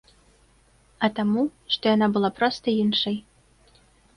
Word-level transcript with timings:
А 1.07 1.09
таму, 1.19 1.43
што 1.75 1.83
яна 1.95 2.07
была 2.17 2.29
проста 2.41 2.67
іншай. 2.85 3.17